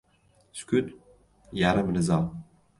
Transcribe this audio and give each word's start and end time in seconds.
•Sukut— 0.59 0.87
yarim 1.61 1.95
rizo. 1.99 2.21